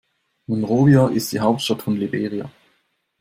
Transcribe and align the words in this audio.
Monrovia 0.47 1.09
ist 1.09 1.31
die 1.31 1.39
Hauptstadt 1.41 1.83
von 1.83 1.95
Liberia. 1.95 2.49